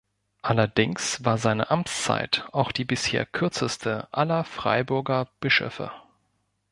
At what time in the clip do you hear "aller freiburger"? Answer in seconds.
4.11-5.27